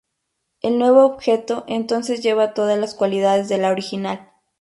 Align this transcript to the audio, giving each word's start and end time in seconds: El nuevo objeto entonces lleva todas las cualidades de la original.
El 0.61 0.79
nuevo 0.79 1.05
objeto 1.05 1.63
entonces 1.67 2.23
lleva 2.23 2.55
todas 2.55 2.75
las 2.79 2.95
cualidades 2.95 3.49
de 3.49 3.59
la 3.59 3.69
original. 3.69 4.31